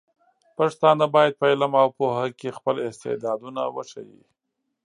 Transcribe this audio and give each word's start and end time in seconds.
پښتانه 0.57 1.05
بايد 1.15 1.33
په 1.39 1.45
علم 1.51 1.73
او 1.81 1.87
پوهه 1.97 2.25
کې 2.39 2.55
خپل 2.57 2.75
استعدادونه 2.89 3.61
وښيي. 3.75 4.21